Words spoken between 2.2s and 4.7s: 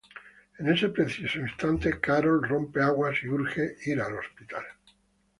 rompe aguas y urge ir al hospital.